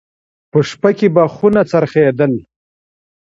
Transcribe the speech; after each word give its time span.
په 0.51 0.59
شپه 0.69 0.89
کې 0.97 1.07
به 1.15 1.23
خونه 1.33 1.61
څرخېدل. 1.71 2.33